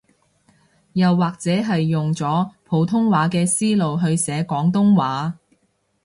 [0.93, 5.35] 又或者係用咗普通話嘅思路去寫廣東話